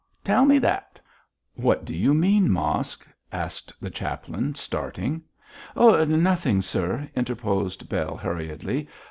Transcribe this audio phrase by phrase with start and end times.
[0.23, 0.99] Tell me that!'
[1.53, 5.21] 'What do you mean, Mosk?' asked the chaplain, starting.
[5.75, 8.89] 'Nothing, sir,' interposed Bell, hurriedly.